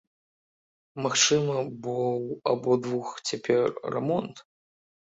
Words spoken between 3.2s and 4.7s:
цяпер рамонт.